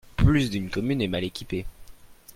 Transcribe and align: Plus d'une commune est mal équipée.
Plus 0.17 0.49
d'une 0.49 0.71
commune 0.71 0.99
est 1.03 1.07
mal 1.07 1.23
équipée. 1.23 1.67